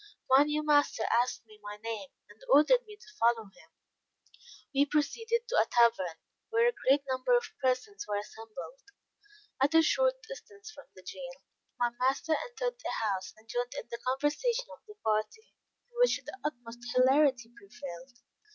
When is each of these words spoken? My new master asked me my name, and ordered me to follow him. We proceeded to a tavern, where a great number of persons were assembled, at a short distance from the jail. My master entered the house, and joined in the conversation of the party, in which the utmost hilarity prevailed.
My 0.27 0.41
new 0.41 0.63
master 0.65 1.03
asked 1.21 1.45
me 1.45 1.59
my 1.61 1.77
name, 1.77 2.09
and 2.27 2.41
ordered 2.51 2.83
me 2.87 2.95
to 2.95 3.07
follow 3.19 3.43
him. 3.55 3.69
We 4.73 4.87
proceeded 4.87 5.47
to 5.47 5.57
a 5.61 5.67
tavern, 5.67 6.17
where 6.49 6.67
a 6.67 6.71
great 6.73 7.03
number 7.07 7.37
of 7.37 7.53
persons 7.61 8.05
were 8.07 8.17
assembled, 8.17 8.81
at 9.61 9.75
a 9.75 9.83
short 9.83 10.23
distance 10.27 10.71
from 10.71 10.85
the 10.95 11.03
jail. 11.03 11.43
My 11.77 11.91
master 11.99 12.33
entered 12.33 12.79
the 12.83 12.89
house, 12.89 13.31
and 13.37 13.47
joined 13.47 13.75
in 13.75 13.89
the 13.91 13.99
conversation 13.99 14.65
of 14.73 14.79
the 14.87 14.95
party, 15.03 15.53
in 15.91 15.97
which 16.01 16.17
the 16.25 16.35
utmost 16.43 16.79
hilarity 16.95 17.51
prevailed. 17.55 18.17